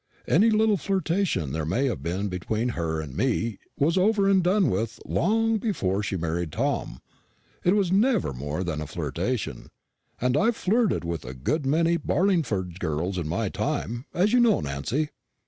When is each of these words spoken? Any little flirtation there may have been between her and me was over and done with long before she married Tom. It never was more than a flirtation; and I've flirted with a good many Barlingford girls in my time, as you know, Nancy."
Any 0.27 0.49
little 0.49 0.77
flirtation 0.77 1.51
there 1.51 1.63
may 1.63 1.85
have 1.85 2.01
been 2.01 2.27
between 2.27 2.69
her 2.69 2.99
and 3.01 3.15
me 3.15 3.59
was 3.77 3.99
over 3.99 4.27
and 4.27 4.43
done 4.43 4.71
with 4.71 4.99
long 5.05 5.59
before 5.59 6.01
she 6.01 6.17
married 6.17 6.51
Tom. 6.51 7.03
It 7.63 7.71
never 7.91 8.29
was 8.31 8.39
more 8.39 8.63
than 8.63 8.81
a 8.81 8.87
flirtation; 8.87 9.67
and 10.19 10.35
I've 10.35 10.55
flirted 10.55 11.03
with 11.03 11.23
a 11.23 11.35
good 11.35 11.67
many 11.67 11.97
Barlingford 11.97 12.79
girls 12.79 13.19
in 13.19 13.27
my 13.27 13.49
time, 13.49 14.07
as 14.11 14.33
you 14.33 14.39
know, 14.39 14.59
Nancy." 14.59 15.09